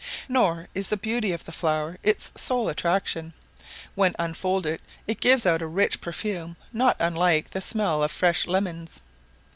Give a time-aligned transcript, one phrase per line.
[0.27, 3.33] Nor is the beauty of the flower its sole attraction:
[3.93, 9.01] when unfolded it gives out a rich perfume not unlike the smell of fresh lemons.